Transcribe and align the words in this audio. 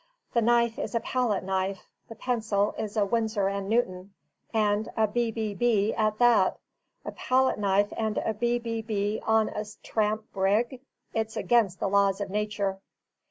The 0.33 0.41
knife 0.41 0.79
is 0.79 0.95
a 0.95 0.99
palette 0.99 1.43
knife; 1.43 1.85
the 2.09 2.15
pencil 2.15 2.73
a 2.79 3.05
Winsor 3.05 3.47
and 3.49 3.69
Newton, 3.69 4.15
and 4.51 4.89
a 4.97 5.07
B 5.07 5.29
B 5.29 5.53
B 5.53 5.93
at 5.93 6.17
that. 6.17 6.57
A 7.05 7.11
palette 7.11 7.59
knife 7.59 7.93
and 7.95 8.17
a 8.17 8.33
B 8.33 8.57
B 8.57 8.81
B 8.81 9.21
on 9.27 9.49
a 9.49 9.63
tramp 9.83 10.23
brig! 10.33 10.81
It's 11.13 11.37
against 11.37 11.79
the 11.79 11.87
laws 11.87 12.19
of 12.19 12.31
nature." 12.31 12.79